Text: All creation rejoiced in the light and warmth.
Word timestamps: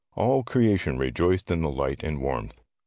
All 0.15 0.41
creation 0.41 0.97
rejoiced 0.97 1.51
in 1.51 1.61
the 1.61 1.69
light 1.69 2.01
and 2.01 2.23
warmth. 2.23 2.55